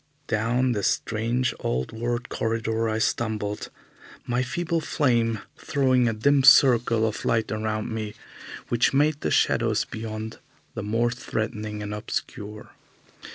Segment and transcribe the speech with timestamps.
[0.25, 3.69] Down this strange, old world corridor I stumbled,
[4.25, 8.15] my feeble flame throwing a dim circle of light around me,
[8.69, 10.39] which made the shadows beyond
[10.73, 12.71] the more threatening and obscure.